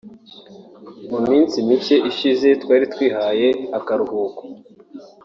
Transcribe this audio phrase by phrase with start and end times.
[1.09, 4.41] “Mu minsi mike ishize twari twihaye akaruhuko